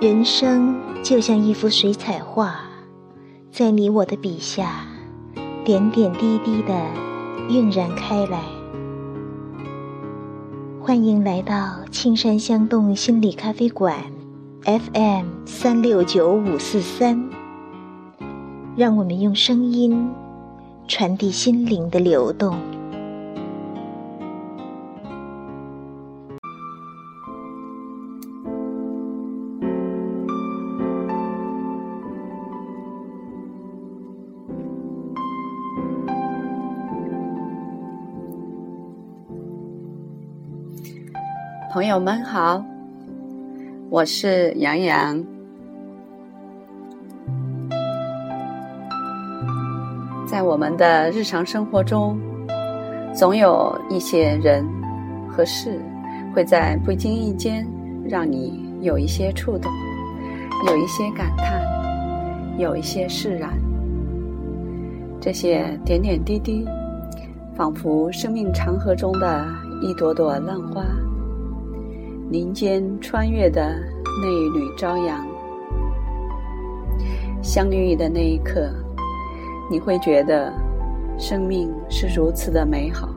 [0.00, 2.54] 人生就像一幅水彩画，
[3.50, 4.86] 在你我的笔下，
[5.64, 6.72] 点点滴滴的
[7.48, 8.40] 晕染开来。
[10.80, 13.96] 欢迎来到青山香动心理咖啡馆
[14.62, 17.28] ，FM 三六九五四三。
[18.76, 20.08] 让我们用声音
[20.86, 22.56] 传递心灵的流动。
[41.70, 42.64] 朋友们好，
[43.90, 45.22] 我是杨洋。
[50.26, 52.18] 在我们的日常生活中，
[53.14, 54.66] 总有一些人
[55.28, 55.78] 和事
[56.34, 57.66] 会在不经意间
[58.08, 59.70] 让你有一些触动，
[60.68, 61.60] 有一些感叹，
[62.58, 63.50] 有一些释然。
[65.20, 66.66] 这些点点滴滴，
[67.54, 69.46] 仿佛生命长河中的
[69.82, 70.82] 一朵朵浪花。
[72.30, 73.74] 林间穿越的
[74.20, 75.26] 那一缕朝阳，
[77.42, 78.70] 相遇的那一刻，
[79.70, 80.52] 你会觉得
[81.18, 83.08] 生命是如此的美好。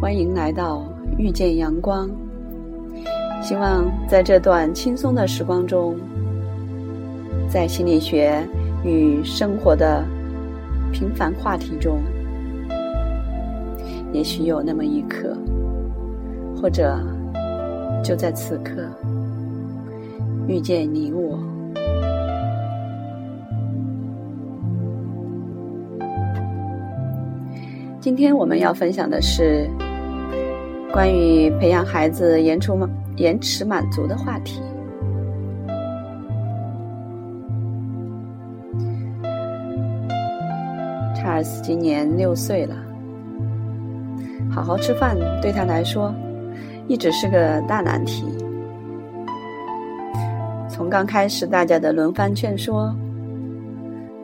[0.00, 0.84] 欢迎来到
[1.18, 2.08] 遇见阳光，
[3.42, 5.96] 希望在这段轻松的时光中，
[7.48, 8.46] 在心理学
[8.84, 10.04] 与生活的
[10.92, 12.00] 平凡话题中。
[14.12, 15.36] 也许有那么一刻，
[16.54, 17.00] 或者
[18.04, 18.86] 就在此刻，
[20.46, 21.38] 遇见你我。
[28.00, 29.66] 今天我们要分享的是
[30.92, 34.60] 关于培养孩子延迟满延迟满足的话题。
[41.14, 42.91] 查尔斯今年六岁了。
[44.54, 46.14] 好好吃饭对他来说
[46.86, 48.24] 一直是个大难题。
[50.68, 52.94] 从刚开始大家的轮番劝说，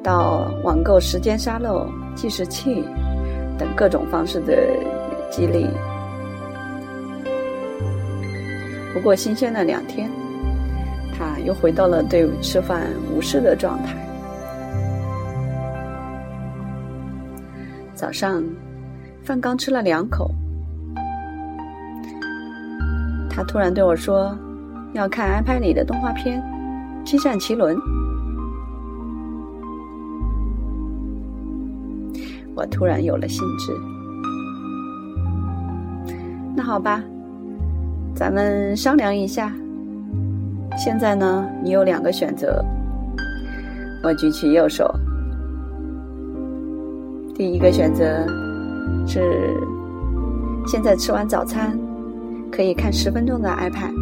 [0.03, 2.85] 到网购时间沙漏、计时器
[3.57, 4.55] 等各种方式的
[5.31, 5.67] 激励，
[8.93, 10.11] 不过新鲜了两天，
[11.17, 13.95] 他又回到了对吃饭无视的状态。
[17.95, 18.43] 早上。
[19.29, 20.31] 饭刚吃了两口，
[23.29, 24.35] 他突然对我说
[24.97, 26.43] ：“要看 iPad 里的动画片
[27.05, 27.77] 《激战奇轮》。”
[32.57, 33.71] 我突然有了兴致。
[36.57, 37.05] 那好吧，
[38.15, 39.53] 咱们商量一下。
[40.75, 42.65] 现在呢，你有两个选择。
[44.03, 44.91] 我举起右手，
[47.35, 48.27] 第一个选择。
[49.09, 49.59] 是
[50.67, 51.77] 现在吃完早餐，
[52.53, 53.95] 可以看十分钟的 iPad。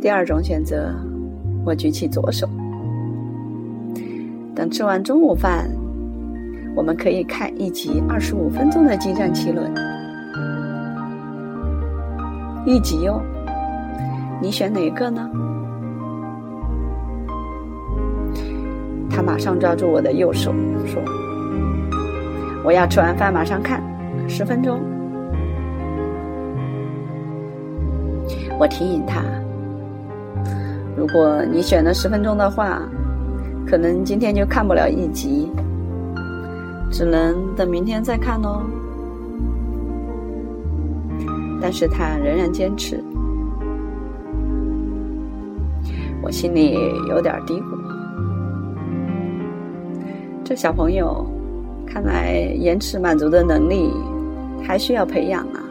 [0.00, 0.92] 第二种选择，
[1.64, 2.48] 我举起左手，
[4.56, 5.70] 等吃完中午饭，
[6.74, 9.72] 我们可以看一集二十五分钟的《激战奇轮》。
[12.66, 13.22] 一集哟，
[14.40, 15.30] 你选哪个呢？
[19.08, 20.52] 他马上抓住我的右手
[20.86, 21.00] 说。
[22.64, 23.82] 我要吃完饭马上看，
[24.28, 24.80] 十分钟。
[28.58, 29.22] 我提醒他，
[30.96, 32.80] 如果你选了十分钟的话，
[33.66, 35.50] 可能今天就看不了一集，
[36.90, 38.62] 只能等明天再看喽。
[41.60, 43.02] 但是他仍然坚持，
[46.22, 46.76] 我心里
[47.08, 47.64] 有点嘀咕，
[50.44, 51.26] 这小朋友。
[51.92, 53.92] 看来延迟满足的能力
[54.66, 55.62] 还需要培养啊！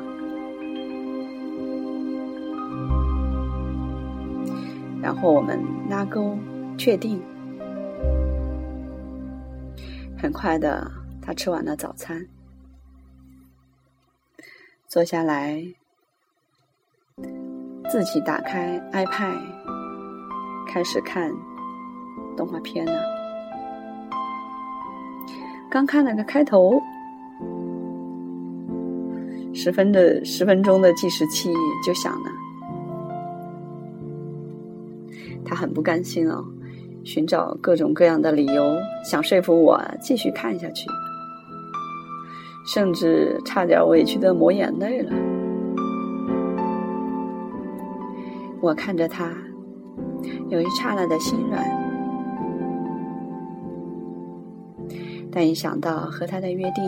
[5.02, 5.60] 然后我们
[5.90, 6.38] 拉钩
[6.78, 7.20] 确定。
[10.16, 10.92] 很快的，
[11.24, 12.24] 他吃完了早餐，
[14.88, 15.60] 坐下来，
[17.90, 19.40] 自己打开 iPad，
[20.68, 21.32] 开始看
[22.38, 23.21] 动画片了。
[25.72, 26.84] 刚看了个开头，
[29.54, 31.50] 十分的十分钟的计时器
[31.82, 32.30] 就响了。
[35.46, 36.44] 他很不甘心哦，
[37.06, 40.90] 寻找各种各样的理由，想说服我继续看下去，
[42.66, 45.14] 甚至差点委屈的抹眼泪了。
[48.60, 49.32] 我看着他，
[50.50, 51.91] 有一刹那的心软。
[55.32, 56.84] 但一想到和他的约定，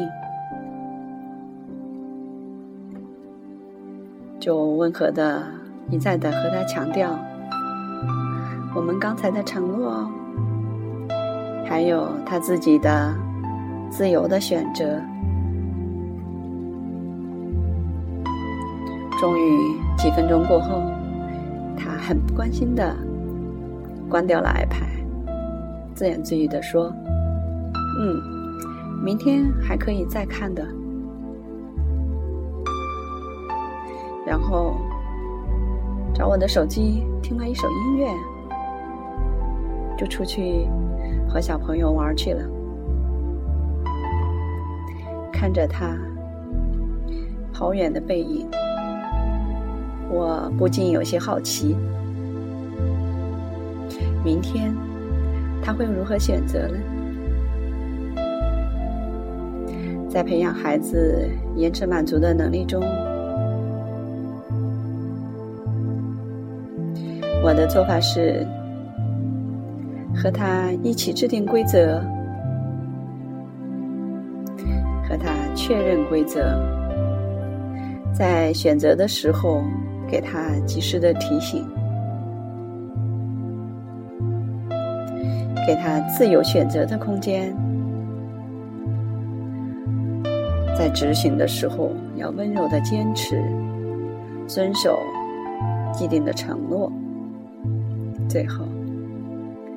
[4.40, 5.44] 就温和的
[5.90, 7.18] 一再的和他强调
[8.75, 10.06] 我们刚才的承诺，
[11.66, 13.13] 还有他自己的
[13.90, 15.00] 自由的选择。
[19.22, 20.81] 终于几分钟过后，
[21.78, 22.94] 他很不关心的
[24.10, 25.06] 关掉了 iPad，
[25.95, 26.94] 自言自语的说
[28.04, 28.22] ：“嗯，
[29.02, 30.68] 明天还可以再看的。”
[34.28, 34.76] 然后
[36.14, 38.08] 找我的手机听了一首音乐，
[39.98, 40.68] 就出去
[41.30, 42.44] 和小朋友玩去了。
[45.32, 45.98] 看着他
[47.54, 48.46] 跑远的背影。
[50.10, 51.76] 我不禁有些好奇，
[54.24, 54.76] 明天
[55.62, 56.78] 他会如何选择呢？
[60.13, 62.80] 在培养孩子延迟满足的能力中，
[67.44, 68.45] 我的做法是
[70.15, 72.00] 和他一起制定规则，
[75.10, 76.62] 和他确认规则，
[78.13, 79.63] 在选择的时候。
[80.06, 81.66] 给他及时的提醒，
[85.66, 87.51] 给他自由选择的空间，
[90.83, 93.41] 在执行的时候要温柔的坚持，
[94.45, 95.00] 遵守
[95.94, 96.91] 既定的承诺。
[98.27, 98.65] 最后，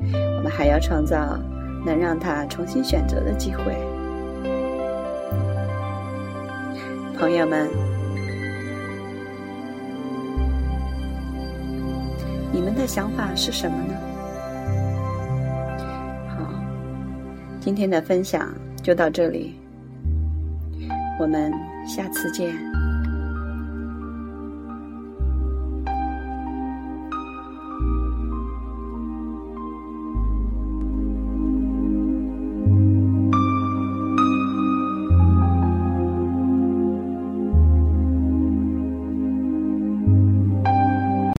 [0.03, 1.39] 我们还要创造
[1.87, 3.73] 能让他重新选择的机会，
[7.17, 7.69] 朋友们。
[12.53, 13.95] 你们的想法是什么呢？
[16.31, 16.53] 好，
[17.61, 19.55] 今天的分享就到这里，
[21.19, 21.53] 我们
[21.87, 22.76] 下次见。